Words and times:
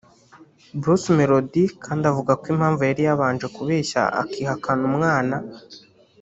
Bruce 0.79 1.09
Melodie 1.19 1.73
kandi 1.83 2.03
avuga 2.11 2.31
ko 2.41 2.45
impamvu 2.53 2.81
yari 2.89 3.01
yarabanje 3.07 3.47
kubeshya 3.55 4.01
akihakana 4.21 4.83
umwana 4.91 5.35